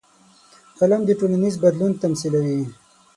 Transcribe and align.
قلم 0.79 1.01
د 1.05 1.09
ټولنیز 1.19 1.55
بدلون 1.63 1.91
تمثیلوي 2.03 2.61